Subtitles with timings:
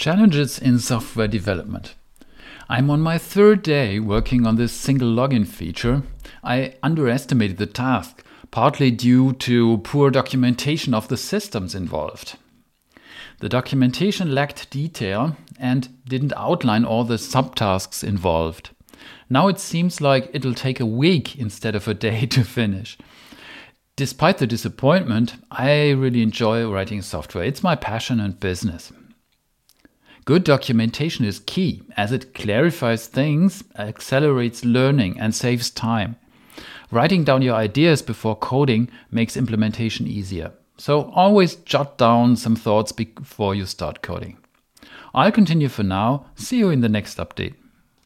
[0.00, 1.94] Challenges in software development.
[2.70, 6.04] I'm on my third day working on this single login feature.
[6.42, 12.38] I underestimated the task, partly due to poor documentation of the systems involved.
[13.40, 18.70] The documentation lacked detail and didn't outline all the subtasks involved.
[19.28, 22.96] Now it seems like it'll take a week instead of a day to finish.
[23.96, 27.44] Despite the disappointment, I really enjoy writing software.
[27.44, 28.94] It's my passion and business.
[30.30, 36.14] Good documentation is key as it clarifies things, accelerates learning, and saves time.
[36.92, 40.52] Writing down your ideas before coding makes implementation easier.
[40.76, 44.36] So always jot down some thoughts before you start coding.
[45.12, 46.26] I'll continue for now.
[46.36, 47.54] See you in the next update.